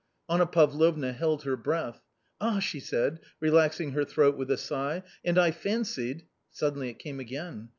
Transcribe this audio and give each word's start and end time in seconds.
Anna 0.27 0.47
Pavlovna 0.47 1.13
held 1.13 1.43
her 1.43 1.55
breath." 1.55 2.01
Ah!" 2.41 2.57
she 2.59 2.79
said, 2.79 3.19
relaxing 3.39 3.91
her 3.91 4.03
throat 4.03 4.35
with 4.35 4.49
a 4.49 4.57
sigh," 4.57 5.03
and 5.23 5.37
I 5.37 5.51
fancied" 5.51 6.25
Suddenly 6.49 6.89
it 6.89 6.97
came 6.97 7.19
again. 7.19 7.69